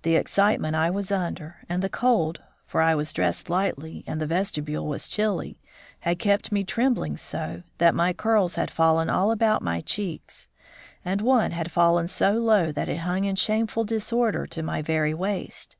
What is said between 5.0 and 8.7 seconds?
chilly had kept me trembling so, that my curls had